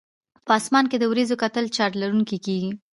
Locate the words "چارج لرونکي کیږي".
1.77-2.71